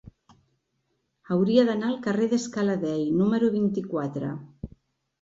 Hauria 1.35 1.67
d'anar 1.69 1.87
al 1.91 2.01
carrer 2.07 2.31
de 2.33 2.41
Scala 2.49 2.81
Dei 2.87 3.07
número 3.23 3.55
vint-i-quatre. 3.61 4.37